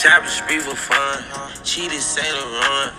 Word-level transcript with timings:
Chopper 0.00 0.28
Street 0.28 0.62
for 0.62 0.74
fun. 0.76 1.24
Cheated 1.64 2.00
Saint 2.00 2.34
Laurent. 2.34 2.92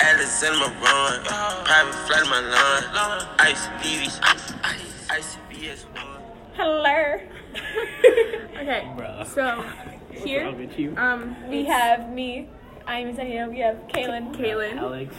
Alice 0.00 0.42
in 0.42 0.52
my 0.58 0.66
run. 0.80 1.24
Private 1.64 1.94
flight 2.06 2.22
in 2.22 2.30
my 2.30 2.40
line. 2.40 3.28
Ice 3.40 3.66
BBs. 3.82 4.20
Ice, 4.22 5.10
ice 5.10 5.38
BS1. 5.50 6.20
Hello. 6.54 7.20
Okay, 8.64 8.88
Bruh. 8.96 9.26
so 9.26 9.42
wrong 9.42 9.64
here, 10.10 10.50
with 10.52 10.78
you? 10.78 10.96
um, 10.96 11.36
we 11.50 11.64
have 11.66 12.08
me. 12.10 12.48
I'm 12.86 13.14
Sanina. 13.14 13.50
We 13.50 13.58
have 13.58 13.76
Kaylin. 13.88 14.34
Kaylin, 14.34 14.78
Alex. 14.78 15.14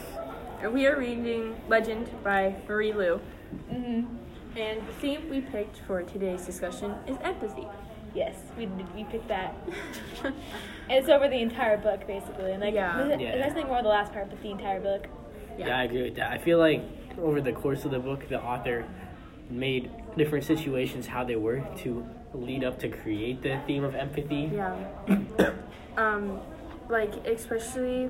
and 0.61 0.73
we 0.73 0.87
are 0.87 0.97
reading 0.97 1.55
Legend 1.67 2.09
by 2.23 2.55
Marie 2.67 2.91
Lu. 2.93 3.19
hmm 3.69 4.05
And 4.55 4.87
the 4.87 4.93
theme 4.99 5.29
we 5.29 5.41
picked 5.41 5.79
for 5.85 6.01
today's 6.01 6.43
discussion 6.45 6.95
is 7.05 7.17
empathy. 7.21 7.67
Yes, 8.15 8.35
we. 8.57 8.67
We 8.95 9.03
picked 9.03 9.27
that. 9.27 9.55
it's 10.89 11.09
over 11.09 11.27
the 11.27 11.41
entire 11.41 11.77
book, 11.77 12.07
basically, 12.07 12.51
and 12.51 12.61
like, 12.61 12.73
Yeah. 12.73 13.03
there's, 13.03 13.21
Yeah. 13.21 13.31
there's 13.33 13.47
nothing 13.53 13.67
more 13.67 13.83
the 13.83 13.89
last 13.89 14.13
part, 14.13 14.29
but 14.29 14.41
the 14.41 14.51
entire 14.51 14.79
book. 14.79 15.07
Yeah. 15.57 15.77
I 15.77 15.83
agree 15.83 16.03
with 16.03 16.15
that. 16.15 16.31
I 16.31 16.37
feel 16.37 16.57
like 16.57 16.81
over 17.21 17.41
the 17.41 17.51
course 17.51 17.85
of 17.85 17.91
the 17.91 17.99
book, 17.99 18.27
the 18.29 18.41
author 18.41 18.85
made 19.49 19.91
different 20.17 20.45
situations 20.45 21.07
how 21.07 21.23
they 21.23 21.35
were 21.35 21.61
to 21.77 22.05
lead 22.33 22.63
up 22.63 22.79
to 22.79 22.89
create 22.89 23.41
the 23.41 23.59
theme 23.67 23.83
of 23.83 23.95
empathy. 23.95 24.51
Yeah. 24.53 24.75
um, 25.97 26.39
like 26.89 27.13
especially 27.27 28.09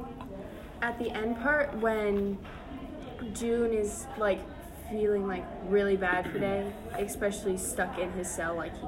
at 0.82 0.98
the 1.00 1.10
end 1.12 1.40
part 1.42 1.74
when 1.78 2.38
June 3.34 3.74
is 3.74 4.06
like 4.18 4.40
feeling 4.90 5.28
like 5.28 5.46
really 5.68 5.98
bad 5.98 6.26
today, 6.32 6.72
especially 6.98 7.58
stuck 7.58 7.98
in 7.98 8.12
his 8.14 8.30
cell, 8.30 8.56
like 8.56 8.74
he's 8.74 8.84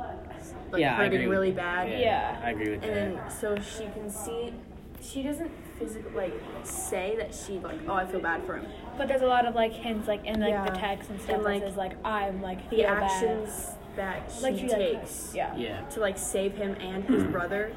like 0.71 0.81
yeah, 0.81 0.97
I 0.97 1.05
agree 1.05 1.17
hurting 1.17 1.29
really 1.29 1.51
bad. 1.51 1.89
Yeah. 1.99 2.39
I 2.43 2.51
agree 2.51 2.71
with 2.71 2.83
And 2.83 2.91
that. 2.93 2.97
And 2.97 3.17
then 3.17 3.29
so 3.29 3.57
she 3.59 3.85
can 3.93 4.09
see 4.09 4.53
she 5.01 5.21
doesn't 5.23 5.51
physically 5.77 6.11
like 6.15 6.33
say 6.63 7.15
that 7.17 7.33
she 7.33 7.59
like 7.59 7.79
oh 7.87 7.93
I 7.93 8.05
feel 8.05 8.19
bad 8.19 8.45
for 8.45 8.57
him. 8.57 8.65
But 8.97 9.07
there's 9.07 9.21
a 9.21 9.27
lot 9.27 9.45
of 9.45 9.55
like 9.55 9.73
hints, 9.73 10.07
like 10.07 10.25
in 10.25 10.39
like 10.41 10.49
Yeah. 10.49 10.65
the 10.65 10.71
text 10.77 11.09
and 11.09 11.21
stuff, 11.21 11.35
And, 11.35 11.43
like, 11.43 11.61
that 11.61 11.69
says 11.69 11.77
like 11.77 12.05
I'm 12.05 12.41
like 12.41 12.69
The 12.69 12.77
feel 12.77 12.87
actions 12.87 13.67
that 13.95 14.31
she. 14.35 14.41
Like 14.43 14.57
she 14.57 14.67
like, 14.69 14.77
takes 14.77 15.33
yeah. 15.35 15.55
Yeah. 15.55 15.81
to 15.89 15.99
like 15.99 16.17
save 16.17 16.53
him 16.53 16.75
and 16.79 17.03
his 17.05 17.23
brother, 17.35 17.71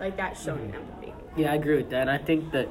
like 0.00 0.16
that's 0.16 0.42
showing 0.42 0.74
empathy. 0.74 1.12
Yeah, 1.36 1.52
I 1.52 1.56
agree 1.56 1.76
with 1.76 1.90
that. 1.90 2.02
And 2.02 2.10
I 2.10 2.18
think 2.18 2.52
that 2.52 2.68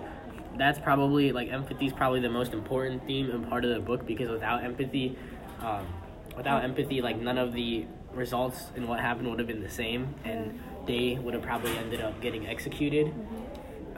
that's 0.57 0.79
probably 0.79 1.31
like 1.31 1.49
empathy 1.49 1.87
is 1.87 1.93
probably 1.93 2.19
the 2.19 2.29
most 2.29 2.53
important 2.53 3.05
theme 3.07 3.31
and 3.31 3.47
part 3.47 3.63
of 3.65 3.71
the 3.73 3.79
book 3.79 4.05
because 4.05 4.29
without 4.29 4.63
empathy, 4.63 5.17
um, 5.61 5.85
without 6.35 6.63
empathy, 6.63 7.01
like 7.01 7.17
none 7.19 7.37
of 7.37 7.53
the 7.53 7.85
results 8.13 8.65
and 8.75 8.87
what 8.87 8.99
happened 8.99 9.29
would 9.29 9.39
have 9.39 9.47
been 9.47 9.61
the 9.63 9.69
same, 9.69 10.13
and 10.25 10.59
they 10.87 11.17
would 11.21 11.33
have 11.33 11.43
probably 11.43 11.77
ended 11.77 12.01
up 12.01 12.19
getting 12.21 12.47
executed. 12.47 13.13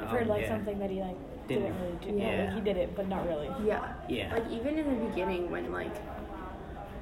For 0.09 0.21
Um, 0.21 0.27
like 0.27 0.41
yeah. 0.41 0.49
something 0.49 0.79
that 0.79 0.89
he 0.89 0.99
like 1.01 1.15
didn't, 1.47 1.63
Didn't- 1.63 1.81
really 1.81 2.17
do. 2.19 2.23
yeah. 2.23 2.43
Like, 2.45 2.53
he 2.55 2.61
did 2.61 2.77
it, 2.77 2.95
but 2.95 3.07
not 3.07 3.27
really. 3.27 3.49
Yeah. 3.65 3.93
Yeah. 4.09 4.33
Like 4.33 4.49
even 4.51 4.77
in 4.77 4.89
the 4.99 5.05
beginning 5.07 5.49
when 5.51 5.71
like 5.71 5.93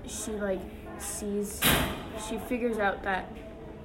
she 0.05 0.31
like 0.33 0.59
sees 0.97 1.59
she 2.27 2.37
figures 2.37 2.77
out 2.77 3.03
that 3.03 3.31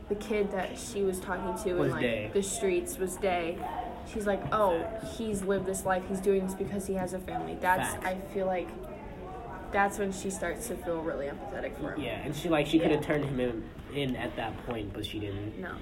the 0.08 0.14
kid 0.16 0.50
that 0.52 0.78
she 0.78 1.02
was 1.02 1.18
talking 1.18 1.54
to 1.64 1.74
Was 1.74 1.86
in 1.88 1.92
like 1.92 2.00
Day. 2.02 2.30
the 2.32 2.42
streets 2.42 2.98
was 2.98 3.16
Day. 3.16 3.58
She's 4.12 4.26
like, 4.26 4.40
Oh, 4.52 4.84
he's 5.16 5.42
lived 5.42 5.66
this 5.66 5.84
life, 5.84 6.02
he's 6.08 6.20
doing 6.20 6.46
this 6.46 6.54
because 6.54 6.86
he 6.86 6.94
has 6.94 7.12
a 7.12 7.18
family. 7.18 7.56
That's 7.60 7.94
Facts. 7.94 8.06
I 8.06 8.14
feel 8.32 8.46
like 8.46 8.68
that's 9.76 9.98
when 9.98 10.10
she 10.10 10.30
starts 10.30 10.68
to 10.68 10.74
feel 10.74 11.02
really 11.02 11.26
empathetic 11.26 11.78
for 11.78 11.92
him. 11.92 12.00
Yeah, 12.00 12.22
and 12.24 12.34
she 12.34 12.48
like 12.48 12.66
she 12.66 12.78
could 12.78 12.90
have 12.92 13.02
Yeah. 13.02 13.06
turned 13.08 13.24
him 13.26 13.38
in, 13.40 13.62
in 13.94 14.16
at 14.16 14.34
that 14.36 14.56
point, 14.66 14.94
but 14.94 15.04
she 15.04 15.18
didn't. 15.18 15.60
No. 15.60 15.72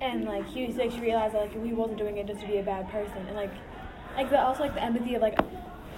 And 0.00 0.24
like 0.24 0.44
he 0.48 0.66
was 0.66 0.74
like 0.74 0.90
she 0.90 0.98
realized 1.00 1.34
that 1.34 1.42
like 1.42 1.64
he 1.64 1.72
wasn't 1.72 1.98
doing 1.98 2.16
it 2.18 2.26
just 2.26 2.40
to 2.40 2.46
be 2.48 2.56
a 2.58 2.64
bad 2.64 2.90
person, 2.90 3.18
and 3.28 3.36
like 3.36 3.52
like 4.16 4.28
the 4.28 4.40
also 4.42 4.62
like 4.64 4.74
the 4.74 4.82
empathy 4.82 5.14
of 5.14 5.22
like 5.22 5.38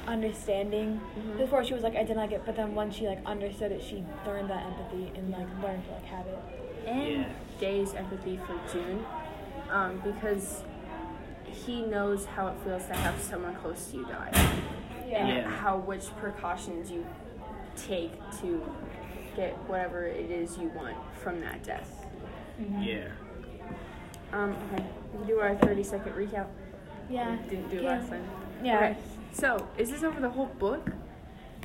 understanding. 0.06 1.00
Mhm. 1.18 1.38
Before 1.38 1.64
she 1.64 1.72
was 1.72 1.82
like 1.82 1.96
I 1.96 2.02
didn't 2.02 2.18
like 2.18 2.32
it, 2.32 2.42
but 2.44 2.56
then 2.56 2.74
once 2.74 2.94
she 2.94 3.06
like 3.08 3.20
understood 3.24 3.72
it, 3.72 3.82
she 3.82 4.04
learned 4.26 4.50
that 4.50 4.62
empathy 4.66 5.10
and 5.16 5.30
like 5.30 5.48
learned 5.62 5.82
to 5.86 5.92
like 5.92 6.04
have 6.04 6.26
it. 6.26 6.38
And 6.86 7.02
Yeah. 7.10 7.24
Day's 7.58 7.94
empathy 7.94 8.38
for 8.46 8.54
June. 8.70 9.02
Um, 9.70 10.00
because 10.04 10.62
he 11.46 11.80
knows 11.82 12.26
how 12.26 12.48
it 12.48 12.54
feels 12.64 12.84
to 12.86 12.92
have 12.94 13.18
someone 13.20 13.54
close 13.56 13.90
to 13.92 13.96
you 13.96 14.04
die. 14.04 14.30
and 15.10 15.28
Yeah. 15.28 15.48
how 15.48 15.76
which 15.78 16.14
precautions 16.16 16.90
you 16.90 17.06
take 17.76 18.12
to 18.40 18.62
get 19.36 19.54
whatever 19.68 20.04
it 20.06 20.30
is 20.30 20.56
you 20.58 20.68
want 20.74 20.96
from 21.22 21.40
that 21.40 21.62
death. 21.62 22.06
Yeah. 22.80 23.08
Um, 24.32 24.56
okay, 24.72 24.84
we 25.12 25.18
can 25.18 25.26
do 25.26 25.38
our 25.40 25.54
30 25.56 25.82
second 25.82 26.12
recap. 26.14 26.46
Yeah. 27.08 27.36
We 27.44 27.48
didn't 27.50 27.68
do 27.70 27.78
it 27.78 27.82
Yeah. 27.84 27.98
last 27.98 28.08
time. 28.08 28.24
Yeah. 28.62 28.76
Okay, 28.76 28.96
so 29.32 29.68
is 29.78 29.90
this 29.90 30.02
over 30.02 30.20
the 30.20 30.30
whole 30.30 30.46
book? 30.46 30.90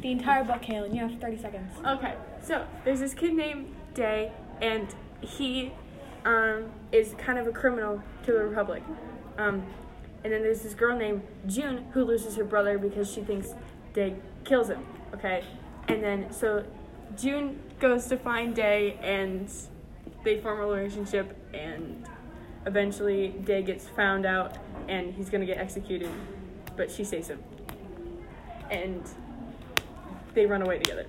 The 0.02 0.12
entire 0.12 0.44
book, 0.44 0.62
Kaylin. 0.62 0.94
You 0.94 1.02
have 1.08 1.20
30 1.20 1.38
seconds. 1.38 1.74
Okay, 1.86 2.16
so 2.42 2.66
there's 2.84 3.00
this 3.00 3.14
kid 3.14 3.34
named 3.34 3.74
Day, 3.94 4.32
and 4.62 4.88
he 5.22 5.72
um, 6.26 6.66
is 6.92 7.14
kind 7.18 7.38
of 7.40 7.48
a 7.48 7.52
criminal 7.52 8.02
to 8.24 8.32
the 8.32 8.40
Republic. 8.44 8.84
Um, 9.38 9.64
and 10.24 10.32
then 10.32 10.44
there's 10.44 10.62
this 10.62 10.74
girl 10.76 10.96
named 10.98 11.24
June 11.48 11.86
who 11.94 12.04
loses 12.04 12.36
her 12.36 12.44
brother 12.44 12.78
because 12.78 13.12
she 13.12 13.22
thinks 13.22 13.54
Day 13.94 14.16
kills 14.44 14.70
him. 14.70 14.86
Okay, 15.14 15.44
and 15.92 16.04
then 16.04 16.32
so 16.32 16.64
June 17.18 17.60
goes 17.80 18.08
to 18.08 18.18
find 18.18 18.56
Day, 18.56 18.98
and 19.02 19.52
they 20.24 20.40
form 20.40 20.60
a 20.60 20.66
relationship, 20.66 21.36
and 21.54 22.06
eventually 22.66 23.30
Day 23.30 23.64
gets 23.64 23.88
found 23.88 24.26
out, 24.26 24.58
and 24.88 25.14
he's 25.14 25.30
gonna 25.30 25.46
get 25.46 25.58
executed, 25.58 26.10
but 26.76 26.90
she 26.92 27.04
saves 27.04 27.28
him, 27.28 27.44
and 28.70 29.04
they 30.34 30.46
run 30.46 30.62
away 30.62 30.80
together. 30.80 31.06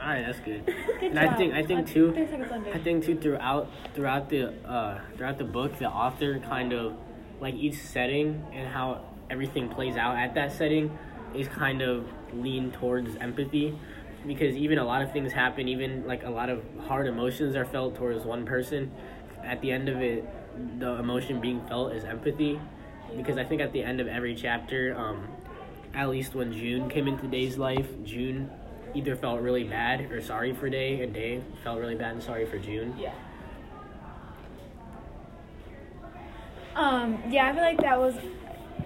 All 0.00 0.06
right, 0.06 0.24
that's 0.24 0.38
good. 0.40 0.64
Good 1.00 1.10
And 1.10 1.18
I 1.18 1.34
think 1.34 1.54
I 1.54 1.64
think 1.64 1.88
too. 1.88 2.12
30 2.12 2.26
seconds 2.30 2.52
under. 2.52 2.72
I 2.72 2.78
think 2.78 3.04
too 3.04 3.16
throughout 3.16 3.68
throughout 3.94 4.28
the 4.28 4.54
uh, 4.64 5.00
throughout 5.16 5.38
the 5.38 5.44
book, 5.44 5.76
the 5.78 5.88
author 5.88 6.38
kind 6.38 6.72
of 6.72 6.94
like 7.40 7.54
each 7.54 7.74
setting 7.74 8.44
and 8.52 8.68
how 8.68 9.04
everything 9.28 9.68
plays 9.68 9.96
out 9.96 10.16
at 10.16 10.34
that 10.34 10.52
setting 10.52 10.96
is 11.34 11.48
kind 11.48 11.82
of 11.82 12.06
lean 12.32 12.70
towards 12.72 13.16
empathy 13.16 13.78
because 14.26 14.56
even 14.56 14.78
a 14.78 14.84
lot 14.84 15.02
of 15.02 15.12
things 15.12 15.32
happen, 15.32 15.68
even 15.68 16.06
like 16.06 16.24
a 16.24 16.30
lot 16.30 16.50
of 16.50 16.62
hard 16.86 17.06
emotions 17.06 17.54
are 17.56 17.64
felt 17.64 17.94
towards 17.94 18.24
one 18.24 18.44
person. 18.44 18.90
At 19.44 19.60
the 19.60 19.70
end 19.70 19.88
of 19.88 20.00
it, 20.00 20.24
the 20.78 20.94
emotion 20.94 21.40
being 21.40 21.64
felt 21.66 21.92
is 21.92 22.04
empathy 22.04 22.60
because 23.16 23.38
I 23.38 23.44
think 23.44 23.60
at 23.60 23.72
the 23.72 23.82
end 23.82 24.00
of 24.00 24.08
every 24.08 24.34
chapter, 24.34 24.94
um, 24.98 25.28
at 25.94 26.08
least 26.10 26.34
when 26.34 26.52
June 26.52 26.88
came 26.88 27.08
into 27.08 27.26
Day's 27.26 27.56
life, 27.56 27.88
June 28.04 28.50
either 28.94 29.16
felt 29.16 29.40
really 29.40 29.64
bad 29.64 30.10
or 30.10 30.20
sorry 30.20 30.52
for 30.52 30.68
Day, 30.68 31.02
and 31.02 31.12
Day 31.12 31.42
felt 31.62 31.78
really 31.78 31.94
bad 31.94 32.14
and 32.14 32.22
sorry 32.22 32.46
for 32.46 32.58
June. 32.58 32.94
Yeah. 32.98 33.12
Um, 36.74 37.22
yeah, 37.28 37.48
I 37.48 37.52
feel 37.52 37.62
like 37.62 37.80
that 37.80 37.98
was 37.98 38.14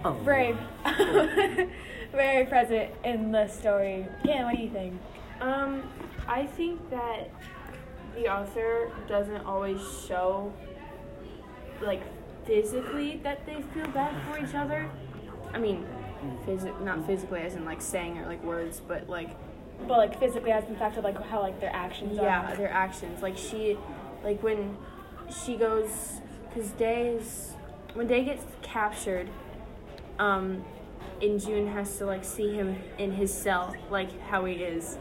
Oh. 0.05 0.13
very, 0.23 0.55
very 2.11 2.45
present 2.45 2.91
in 3.03 3.31
the 3.31 3.47
story. 3.47 4.05
Ken, 4.23 4.45
what 4.45 4.55
do 4.55 4.61
you 4.61 4.69
think? 4.69 4.99
Um, 5.41 5.83
I 6.27 6.45
think 6.45 6.89
that 6.89 7.29
the 8.15 8.27
author 8.27 8.91
doesn't 9.07 9.45
always 9.45 9.79
show, 10.07 10.51
like, 11.81 12.01
physically 12.45 13.19
that 13.23 13.45
they 13.45 13.61
feel 13.73 13.87
bad 13.87 14.13
for 14.27 14.37
each 14.43 14.53
other. 14.53 14.89
I 15.53 15.57
mean, 15.59 15.85
physi- 16.45 16.81
not 16.83 17.05
physically 17.07 17.41
as 17.41 17.55
in 17.55 17.63
like 17.65 17.81
saying 17.81 18.17
or 18.17 18.25
like 18.25 18.43
words, 18.43 18.81
but 18.85 19.07
like 19.09 19.29
But 19.87 19.97
like 19.97 20.19
physically, 20.19 20.51
as 20.51 20.65
in 20.65 20.75
fact 20.75 20.97
of 20.97 21.03
like 21.03 21.21
how 21.27 21.41
like 21.41 21.59
their 21.59 21.73
actions 21.73 22.17
yeah, 22.21 22.51
are. 22.51 22.55
their 22.57 22.71
actions. 22.71 23.21
Like 23.21 23.37
she, 23.37 23.77
like 24.23 24.41
when 24.43 24.77
she 25.43 25.55
goes, 25.55 26.21
because 26.49 26.71
Day 26.71 27.09
is, 27.09 27.53
when 27.93 28.07
Day 28.07 28.25
gets 28.25 28.43
captured, 28.61 29.29
um, 30.19 30.63
and 31.21 31.39
June 31.39 31.67
has 31.67 31.97
to 31.97 32.05
like 32.05 32.23
see 32.23 32.53
him 32.53 32.77
in 32.97 33.11
his 33.11 33.33
cell, 33.33 33.75
like 33.89 34.19
how 34.21 34.45
he 34.45 34.55
is. 34.55 34.97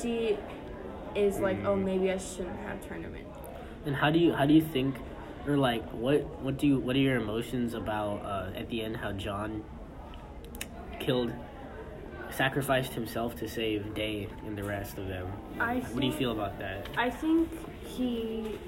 She 0.00 0.38
is 1.14 1.38
like, 1.38 1.64
oh, 1.64 1.76
maybe 1.76 2.10
I 2.10 2.18
shouldn't 2.18 2.58
have 2.60 2.86
turned 2.86 3.04
him 3.04 3.14
in. 3.14 3.26
And 3.86 3.94
how 3.94 4.10
do 4.10 4.18
you 4.18 4.32
how 4.32 4.46
do 4.46 4.54
you 4.54 4.62
think, 4.62 4.96
or 5.46 5.56
like 5.56 5.88
what 5.90 6.24
what 6.40 6.56
do 6.56 6.66
you 6.66 6.78
what 6.78 6.96
are 6.96 7.00
your 7.00 7.16
emotions 7.16 7.74
about 7.74 8.24
uh, 8.24 8.58
at 8.58 8.68
the 8.70 8.82
end 8.82 8.96
how 8.96 9.12
John 9.12 9.62
killed, 10.98 11.32
sacrificed 12.30 12.94
himself 12.94 13.36
to 13.36 13.48
save 13.48 13.94
Day 13.94 14.28
and 14.46 14.56
the 14.56 14.64
rest 14.64 14.96
of 14.96 15.06
them? 15.08 15.30
I 15.60 15.76
what 15.76 16.00
do 16.00 16.06
you 16.06 16.12
feel 16.12 16.32
about 16.32 16.58
that? 16.60 16.88
I 16.96 17.10
think 17.10 17.50
he, 17.86 18.58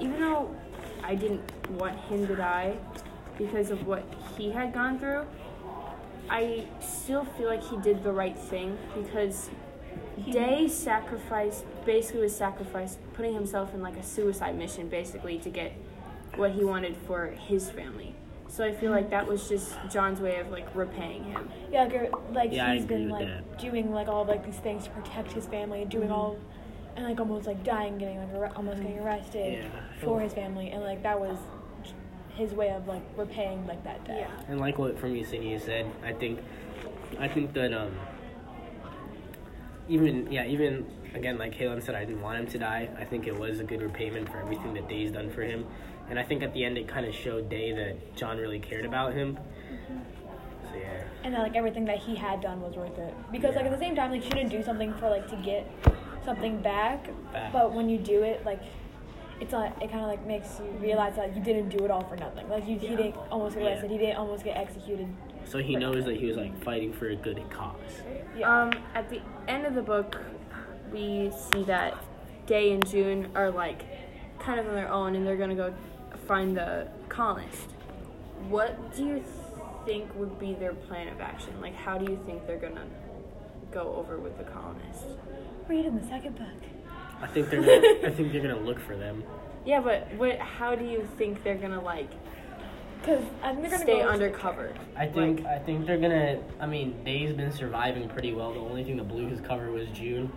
even 0.00 0.18
though 0.18 0.54
I 1.02 1.14
didn't 1.14 1.42
want 1.72 1.98
him 2.00 2.26
to 2.26 2.34
die 2.34 2.78
because 3.36 3.70
of 3.70 3.86
what 3.86 4.04
he 4.36 4.50
had 4.50 4.72
gone 4.72 4.98
through, 4.98 5.26
I 6.28 6.66
still 6.80 7.24
feel 7.24 7.46
like 7.48 7.62
he 7.62 7.76
did 7.78 8.02
the 8.02 8.12
right 8.12 8.38
thing 8.38 8.78
because 8.94 9.50
Day 10.30 10.68
sacrificed, 10.68 11.64
basically 11.84 12.22
was 12.22 12.36
sacrificed, 12.36 12.98
putting 13.14 13.34
himself 13.34 13.74
in 13.74 13.82
like 13.82 13.96
a 13.96 14.02
suicide 14.02 14.56
mission 14.56 14.88
basically 14.88 15.38
to 15.38 15.50
get 15.50 15.72
what 16.36 16.52
he 16.52 16.64
wanted 16.64 16.96
for 17.06 17.26
his 17.26 17.70
family. 17.70 18.14
So 18.48 18.64
I 18.64 18.72
feel 18.74 18.90
like 18.90 19.08
that 19.10 19.26
was 19.26 19.48
just 19.48 19.74
John's 19.90 20.20
way 20.20 20.38
of 20.38 20.50
like 20.50 20.74
repaying 20.74 21.24
him. 21.24 21.48
Yeah, 21.70 21.84
like, 21.84 21.94
or- 21.94 22.20
like 22.32 22.52
Yeah, 22.52 22.70
I 22.70 22.74
he's 22.74 22.84
agree 22.84 22.98
been 22.98 23.08
like 23.08 23.26
that. 23.26 23.58
doing 23.58 23.90
like 23.92 24.08
all 24.08 24.24
like 24.26 24.44
these 24.44 24.56
things 24.56 24.84
to 24.84 24.90
protect 24.90 25.32
his 25.32 25.46
family 25.46 25.82
and 25.82 25.90
doing 25.90 26.08
mm-hmm. 26.08 26.12
all, 26.14 26.36
and 26.96 27.06
like 27.06 27.18
almost 27.18 27.46
like 27.46 27.64
dying, 27.64 27.96
getting 27.96 28.18
like 28.18 28.34
arre- 28.34 28.52
almost 28.54 28.82
getting 28.82 28.96
mm-hmm. 28.96 29.06
arrested 29.06 29.64
Yeah. 29.64 30.04
for 30.04 30.20
his 30.20 30.34
family, 30.34 30.70
and 30.70 30.82
like 30.82 31.02
that 31.02 31.18
was 31.18 31.38
his 32.36 32.52
way 32.52 32.70
of 32.70 32.86
like 32.86 33.02
repaying 33.16 33.66
like 33.66 33.82
that 33.84 34.04
debt. 34.04 34.28
Yeah. 34.30 34.44
And 34.48 34.60
like 34.60 34.78
what 34.78 34.98
from 34.98 35.14
Yesenia 35.14 35.60
said, 35.60 35.90
I 36.04 36.12
think, 36.12 36.40
I 37.18 37.28
think 37.28 37.52
that 37.54 37.72
um, 37.72 37.92
even 39.88 40.30
yeah, 40.30 40.46
even 40.46 40.86
again 41.14 41.38
like 41.38 41.54
Halen 41.54 41.82
said, 41.82 41.94
I 41.94 42.04
didn't 42.04 42.22
want 42.22 42.38
him 42.38 42.46
to 42.48 42.58
die. 42.58 42.88
I 42.98 43.04
think 43.04 43.26
it 43.26 43.38
was 43.38 43.60
a 43.60 43.64
good 43.64 43.82
repayment 43.82 44.30
for 44.30 44.38
everything 44.38 44.74
that 44.74 44.88
Day's 44.88 45.12
done 45.12 45.30
for 45.30 45.42
him, 45.42 45.66
and 46.08 46.18
I 46.18 46.22
think 46.22 46.42
at 46.42 46.54
the 46.54 46.64
end 46.64 46.78
it 46.78 46.88
kind 46.88 47.06
of 47.06 47.14
showed 47.14 47.48
Day 47.48 47.72
that 47.72 48.16
John 48.16 48.38
really 48.38 48.60
cared 48.60 48.84
about 48.84 49.12
him. 49.12 49.38
So 50.70 50.78
yeah, 50.78 51.04
and 51.24 51.34
then 51.34 51.42
like 51.42 51.56
everything 51.56 51.84
that 51.86 51.98
he 51.98 52.14
had 52.14 52.40
done 52.40 52.60
was 52.62 52.76
worth 52.76 52.96
it 52.98 53.14
because 53.30 53.54
like 53.56 53.66
at 53.66 53.72
the 53.72 53.78
same 53.78 53.94
time 53.94 54.10
like 54.10 54.22
she 54.22 54.30
didn't 54.30 54.50
do 54.50 54.62
something 54.62 54.94
for 54.94 55.10
like 55.10 55.28
to 55.28 55.36
get 55.36 55.70
something 56.24 56.62
back, 56.62 57.10
Back. 57.32 57.52
but 57.52 57.72
when 57.72 57.88
you 57.90 57.98
do 57.98 58.22
it 58.22 58.44
like 58.46 58.62
it's 59.42 59.52
not 59.52 59.70
it 59.82 59.90
kind 59.90 60.02
of 60.04 60.08
like 60.08 60.24
makes 60.26 60.58
you 60.60 60.66
realize 60.80 61.16
that 61.16 61.34
you 61.36 61.42
didn't 61.42 61.68
do 61.68 61.84
it 61.84 61.90
all 61.90 62.04
for 62.04 62.16
nothing 62.16 62.48
like 62.48 62.66
you 62.68 62.78
he 62.78 62.88
didn't 62.88 63.16
almost 63.30 63.54
get 63.56 63.64
Yeah. 63.64 63.70
arrested 63.70 63.90
he 63.90 63.98
didn't 63.98 64.16
almost 64.16 64.44
get 64.44 64.56
executed 64.56 65.08
so 65.44 65.58
he 65.58 65.74
knows 65.74 66.04
that 66.04 66.16
he 66.16 66.26
was 66.26 66.36
like 66.36 66.56
fighting 66.62 66.92
for 66.92 67.08
a 67.08 67.16
good 67.16 67.42
cause. 67.50 67.74
yeah 68.38 68.62
Um, 68.62 68.70
at 68.94 69.10
the 69.10 69.20
end 69.48 69.66
of 69.66 69.74
the 69.74 69.82
book, 69.82 70.20
we 70.92 71.32
see 71.52 71.64
that 71.64 71.94
Day 72.46 72.72
and 72.72 72.86
June 72.86 73.28
are 73.34 73.50
like 73.50 73.82
kind 74.38 74.60
of 74.60 74.68
on 74.68 74.74
their 74.74 74.88
own, 74.88 75.16
and 75.16 75.26
they're 75.26 75.36
gonna 75.36 75.56
go 75.56 75.74
find 76.28 76.56
the 76.56 76.86
colonist. 77.08 77.70
What 78.48 78.94
do 78.96 79.04
you 79.04 79.24
think 79.84 80.14
would 80.14 80.38
be 80.38 80.54
their 80.54 80.74
plan 80.74 81.08
of 81.08 81.20
action? 81.20 81.60
Like, 81.60 81.74
how 81.74 81.98
do 81.98 82.10
you 82.10 82.18
think 82.24 82.46
they're 82.46 82.56
gonna 82.68 82.86
go 83.72 83.94
over 83.96 84.18
with 84.18 84.38
the 84.38 84.44
colonist? 84.44 85.04
read 85.68 85.86
in 85.86 85.98
the 86.00 86.06
second 86.06 86.36
book 86.38 86.62
I 87.22 87.26
think 87.28 87.48
they're 87.50 87.60
gonna, 87.62 88.06
I 88.06 88.10
think 88.10 88.32
they're 88.32 88.42
gonna 88.42 88.58
look 88.60 88.80
for 88.80 88.96
them. 88.96 89.24
Yeah, 89.64 89.80
but 89.80 90.12
what? 90.16 90.40
How 90.40 90.74
do 90.74 90.84
you 90.84 91.08
think 91.16 91.44
they're 91.44 91.54
gonna 91.54 91.80
like 91.80 92.10
because 93.00 93.22
I 93.44 93.50
think 93.54 93.60
they're 93.62 93.70
gonna 93.70 93.82
stay 93.84 94.00
go 94.00 94.08
undercover? 94.08 94.74
I 94.96 95.06
think 95.06 95.44
Like, 95.44 95.46
I 95.46 95.58
think 95.60 95.86
they're 95.86 95.98
gonna. 96.00 96.42
I 96.58 96.66
mean, 96.66 96.96
Day's 97.04 97.32
been 97.32 97.52
surviving 97.52 98.08
pretty 98.08 98.34
well. 98.34 98.52
The 98.52 98.58
only 98.58 98.82
thing 98.82 98.96
that 98.96 99.06
blew 99.06 99.28
his 99.28 99.40
cover 99.40 99.70
was 99.70 99.86
June. 99.90 100.32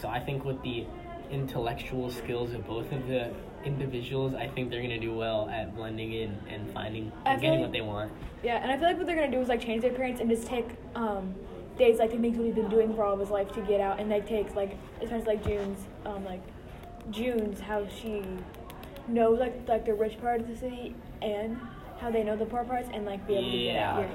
So 0.00 0.08
I 0.08 0.18
think 0.18 0.44
with 0.44 0.60
the 0.64 0.84
intellectual 1.30 2.10
skills 2.10 2.54
of 2.54 2.66
both 2.66 2.90
of 2.90 3.06
the 3.06 3.32
individuals, 3.64 4.34
I 4.34 4.48
think 4.48 4.70
they're 4.70 4.82
gonna 4.82 4.98
do 4.98 5.14
well 5.14 5.48
at 5.48 5.76
blending 5.76 6.12
in 6.12 6.36
and 6.48 6.68
finding 6.72 7.12
and 7.24 7.40
getting 7.40 7.60
like- 7.60 7.68
what 7.68 7.72
they 7.72 7.82
want. 7.82 8.10
Yeah, 8.42 8.56
and 8.62 8.72
I 8.72 8.76
feel 8.78 8.88
like 8.88 8.96
what 8.96 9.06
they're 9.06 9.14
gonna 9.14 9.30
do 9.30 9.40
is 9.40 9.48
like 9.48 9.60
change 9.60 9.82
their 9.82 9.92
appearance 9.92 10.18
and 10.20 10.28
just 10.28 10.48
take 10.48 10.66
um 10.96 11.36
days 11.76 11.98
like 11.98 12.10
techniques 12.10 12.36
what 12.36 12.46
he's 12.46 12.54
been 12.54 12.68
doing 12.68 12.94
for 12.94 13.04
all 13.04 13.14
of 13.14 13.20
his 13.20 13.30
life 13.30 13.52
to 13.52 13.60
get 13.62 13.80
out, 13.80 14.00
and 14.00 14.10
like 14.10 14.26
takes 14.26 14.54
like 14.54 14.76
especially 15.02 15.26
like 15.26 15.44
June's 15.44 15.80
um 16.04 16.24
like 16.24 16.42
June's 17.10 17.60
how 17.60 17.86
she 17.88 18.22
knows 19.08 19.38
like 19.38 19.68
like 19.68 19.84
the 19.84 19.94
rich 19.94 20.20
part 20.20 20.40
of 20.40 20.48
the 20.48 20.56
city 20.56 20.94
and 21.22 21.58
how 21.98 22.10
they 22.10 22.22
know 22.22 22.36
the 22.36 22.44
poor 22.44 22.64
parts 22.64 22.88
and 22.92 23.04
like 23.04 23.26
be 23.26 23.34
able 23.34 23.50
to 23.50 23.58
get 23.58 23.76
out. 23.76 24.06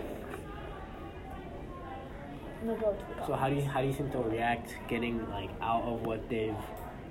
And 2.61 2.69
they'll 2.69 2.75
go 2.77 2.95
So 3.25 3.33
how 3.33 3.49
do 3.49 3.55
you 3.55 3.63
how 3.63 3.81
do 3.81 3.87
you 3.87 3.93
think 3.93 4.11
they'll 4.11 4.23
react 4.23 4.75
getting 4.87 5.27
like 5.29 5.49
out 5.61 5.83
of 5.83 6.01
what 6.05 6.29
they've 6.29 6.55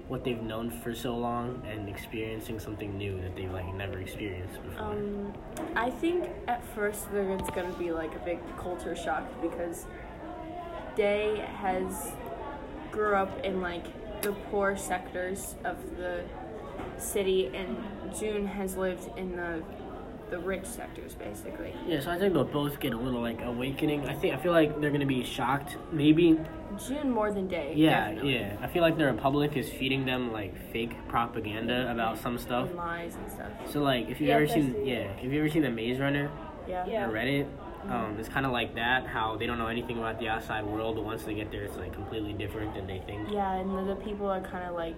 what 0.08 0.24
they've 0.24 0.42
known 0.42 0.70
for 0.70 0.92
so 0.92 1.16
long 1.16 1.62
and 1.70 1.88
experiencing 1.88 2.58
something 2.58 2.98
new 2.98 3.20
that 3.20 3.36
they've 3.36 3.50
like 3.50 3.72
never 3.74 3.98
experienced 4.00 4.62
before? 4.62 4.84
Um, 4.84 5.32
I 5.76 5.90
think 5.90 6.28
at 6.48 6.64
first 6.74 7.10
there 7.12 7.30
it's 7.30 7.50
gonna 7.50 7.72
be 7.78 7.92
like 7.92 8.14
a 8.14 8.18
big 8.20 8.38
culture 8.56 8.96
shock 8.96 9.24
because 9.40 9.86
Day 10.96 11.44
has 11.58 12.12
grew 12.90 13.14
up 13.14 13.44
in 13.44 13.60
like 13.60 13.84
the 14.22 14.32
poor 14.50 14.76
sectors 14.76 15.54
of 15.64 15.76
the 15.96 16.24
city, 16.98 17.50
and 17.54 17.76
June 18.18 18.46
has 18.46 18.76
lived 18.76 19.08
in 19.16 19.36
the 19.36 19.62
the 20.30 20.38
rich 20.38 20.64
sectors 20.64 21.14
basically. 21.16 21.74
yeah, 21.88 21.98
so 21.98 22.08
I 22.08 22.16
think 22.16 22.34
they'll 22.34 22.44
both 22.44 22.78
get 22.78 22.92
a 22.92 22.96
little 22.96 23.20
like 23.20 23.42
awakening. 23.42 24.08
I 24.08 24.14
think 24.14 24.32
I 24.32 24.36
feel 24.36 24.52
like 24.52 24.80
they're 24.80 24.92
gonna 24.92 25.04
be 25.04 25.24
shocked, 25.24 25.76
maybe 25.90 26.38
June 26.86 27.10
more 27.10 27.32
than 27.32 27.48
Day. 27.48 27.72
Yeah, 27.74 28.06
definitely. 28.10 28.34
yeah. 28.34 28.56
I 28.62 28.68
feel 28.68 28.82
like 28.82 28.96
the 28.96 29.06
Republic 29.06 29.56
is 29.56 29.68
feeding 29.68 30.04
them 30.06 30.30
like 30.32 30.54
fake 30.72 30.92
propaganda 31.08 31.90
about 31.90 32.16
some 32.16 32.38
stuff. 32.38 32.68
And 32.68 32.76
lies 32.76 33.16
and 33.16 33.28
stuff. 33.32 33.48
So 33.70 33.80
like, 33.82 34.08
if 34.08 34.20
you've 34.20 34.28
Yeah, 34.28 34.36
ever 34.36 34.46
seen, 34.46 34.86
yeah, 34.86 35.10
if 35.20 35.32
you 35.32 35.40
ever 35.40 35.48
seen 35.50 35.62
the 35.62 35.70
Maze 35.70 35.98
Runner 35.98 36.30
Yeah. 36.68 36.86
Yeah. 36.86 37.06
on 37.08 37.12
Reddit, 37.12 37.48
um, 37.88 38.16
it's 38.18 38.28
kind 38.28 38.44
of 38.46 38.52
like 38.52 38.74
that. 38.74 39.06
How 39.06 39.36
they 39.36 39.46
don't 39.46 39.58
know 39.58 39.68
anything 39.68 39.98
about 39.98 40.18
the 40.20 40.28
outside 40.28 40.64
world, 40.64 40.96
but 40.96 41.04
once 41.04 41.24
they 41.24 41.34
get 41.34 41.50
there, 41.50 41.62
it's 41.64 41.76
like 41.76 41.92
completely 41.94 42.32
different 42.32 42.74
than 42.74 42.86
they 42.86 42.98
think. 43.06 43.28
Yeah, 43.30 43.54
and 43.54 43.76
the, 43.76 43.94
the 43.94 44.00
people 44.00 44.28
are 44.30 44.40
kind 44.40 44.64
of 44.68 44.74
like 44.74 44.96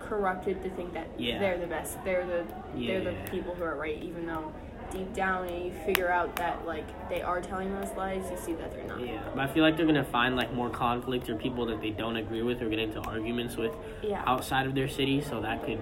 corrupted 0.00 0.62
to 0.62 0.70
think 0.70 0.92
that 0.94 1.08
Yeah. 1.18 1.38
they're 1.38 1.58
the 1.58 1.66
best. 1.66 2.02
They're 2.04 2.26
the 2.26 2.44
they're 2.74 3.00
Yeah. 3.02 3.10
the 3.24 3.30
people 3.30 3.54
who 3.54 3.62
are 3.64 3.76
right, 3.76 4.02
even 4.02 4.26
though 4.26 4.52
deep 4.90 5.14
down 5.14 5.46
and 5.46 5.66
you 5.66 5.70
figure 5.86 6.10
out 6.10 6.34
that 6.36 6.66
like 6.66 7.08
they 7.08 7.22
are 7.22 7.40
telling 7.40 7.72
those 7.80 7.92
lies. 7.96 8.28
You 8.30 8.36
see 8.36 8.54
that 8.54 8.72
they're 8.72 8.86
not. 8.88 9.00
Yeah, 9.00 9.20
but 9.34 9.40
I 9.40 9.46
feel 9.46 9.62
like 9.62 9.76
they're 9.76 9.86
gonna 9.86 10.02
find 10.02 10.34
like 10.34 10.52
more 10.52 10.68
conflict 10.68 11.28
or 11.30 11.36
people 11.36 11.64
that 11.66 11.80
they 11.80 11.90
don't 11.90 12.16
agree 12.16 12.42
with 12.42 12.60
or 12.60 12.68
get 12.68 12.80
into 12.80 13.00
arguments 13.02 13.56
with 13.56 13.72
Yeah. 14.02 14.22
outside 14.26 14.66
of 14.66 14.74
their 14.74 14.88
city, 14.88 15.20
so 15.20 15.40
that 15.42 15.64
could 15.64 15.78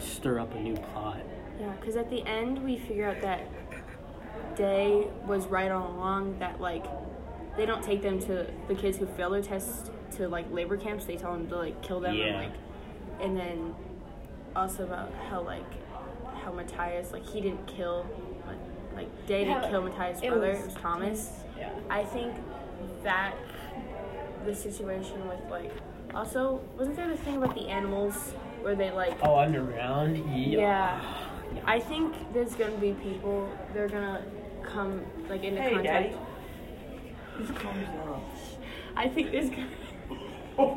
stir 0.00 0.40
up 0.40 0.52
a 0.54 0.58
new 0.60 0.74
plot. 0.74 1.18
Yeah, 1.60 1.70
because 1.80 1.94
at 1.96 2.10
the 2.10 2.22
end 2.26 2.62
we 2.64 2.78
figure 2.78 3.08
out 3.08 3.20
that 3.20 3.42
Day 4.58 5.06
was 5.26 5.46
right 5.46 5.70
all 5.70 5.92
along. 5.92 6.38
That 6.40 6.60
like 6.60 6.84
they 7.56 7.64
don't 7.64 7.82
take 7.82 8.02
them 8.02 8.18
to 8.20 8.46
the 8.66 8.74
kids 8.74 8.98
who 8.98 9.06
fail 9.06 9.30
their 9.30 9.40
tests 9.42 9.90
to 10.16 10.28
like 10.28 10.50
labor 10.52 10.76
camps. 10.76 11.04
They 11.06 11.16
tell 11.16 11.32
them 11.32 11.48
to 11.48 11.56
like 11.56 11.80
kill 11.80 12.00
them 12.00 12.10
and 12.10 12.18
Yeah. 12.20 12.36
like, 12.40 12.52
and 13.22 13.36
then 13.38 13.74
also 14.56 14.84
about 14.84 15.12
how 15.30 15.40
like 15.42 15.64
how 16.42 16.50
Metias 16.52 17.12
like 17.12 17.24
he 17.26 17.40
didn't 17.40 17.66
kill, 17.66 18.04
like, 18.46 18.56
like 18.96 19.26
Day 19.26 19.44
didn't 19.44 19.62
Yeah, 19.62 19.70
kill 19.70 19.82
Metias' 19.82 20.20
brother. 20.20 20.50
was- 20.50 20.58
it 20.58 20.64
was 20.66 20.74
Thomas. 20.74 21.44
Yeah. 21.58 21.70
I 21.88 22.04
think 22.04 22.34
that 23.04 23.34
the 24.44 24.54
situation 24.54 25.26
with 25.28 25.40
like 25.50 25.72
also 26.14 26.60
wasn't 26.76 26.96
there 26.96 27.08
the 27.08 27.16
thing 27.16 27.36
about 27.36 27.54
the 27.54 27.68
animals 27.68 28.32
where 28.62 28.74
they 28.74 28.90
like 28.90 29.16
Oh, 29.22 29.38
underground. 29.38 30.16
yeah. 30.36 30.58
yeah. 31.54 31.60
I 31.64 31.78
think 31.80 32.14
there's 32.32 32.54
gonna 32.54 32.76
be 32.76 32.92
people 32.92 33.48
they're 33.74 33.88
gonna 33.88 34.22
come 34.68 35.02
like 35.28 35.42
into 35.44 35.60
Hey, 35.60 35.74
contact. 35.74 36.12
Daddy. 36.12 36.16
I 38.96 39.08
think 39.08 39.30
this 39.30 39.48
gonna 39.50 39.68